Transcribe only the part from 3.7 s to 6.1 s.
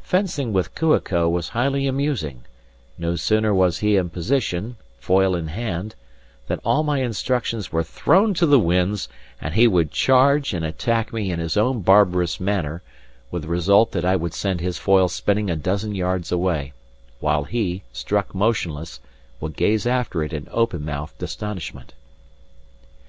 he in position, foil in hand,